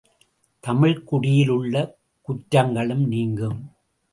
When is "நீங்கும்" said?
3.07-3.61